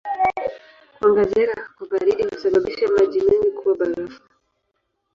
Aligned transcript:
Kuongezeka 0.95 1.67
kwa 1.77 1.87
baridi 1.87 2.23
husababisha 2.23 2.87
maji 2.87 3.19
mengi 3.21 3.51
kuwa 3.51 3.75
barafu. 3.77 4.21